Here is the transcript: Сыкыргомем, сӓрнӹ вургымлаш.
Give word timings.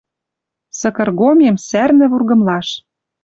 Сыкыргомем, 0.79 1.55
сӓрнӹ 1.67 2.05
вургымлаш. 2.11 2.67